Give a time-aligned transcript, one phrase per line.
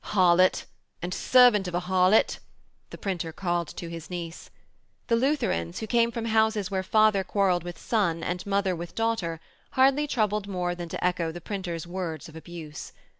[0.03, 0.65] 'Harlot
[1.03, 2.39] and servant of a harlot,'
[2.89, 4.49] the printer called to his niece.
[5.09, 9.39] The Lutherans, who came from houses where father quarrelled with son and mother with daughter,
[9.73, 12.93] hardly troubled more than to echo the printer's words of abuse.